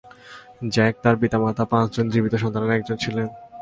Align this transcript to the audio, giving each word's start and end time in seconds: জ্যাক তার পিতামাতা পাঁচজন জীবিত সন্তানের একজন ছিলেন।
জ্যাক 0.73 0.93
তার 1.03 1.15
পিতামাতা 1.17 1.63
পাঁচজন 1.65 2.05
জীবিত 2.09 2.33
সন্তানের 2.35 2.75
একজন 2.77 2.95
ছিলেন। 2.95 3.27